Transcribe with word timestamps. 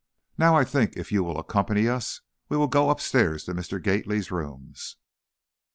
Now, 0.35 0.55
I 0.57 0.63
think, 0.63 0.97
if 0.97 1.11
you 1.11 1.23
will 1.23 1.37
accompany 1.37 1.87
us, 1.87 2.21
we 2.49 2.57
will 2.57 2.65
go 2.67 2.89
upstairs 2.89 3.43
to 3.43 3.53
Mr. 3.53 3.79
Gately's 3.79 4.31
rooms." 4.31 4.97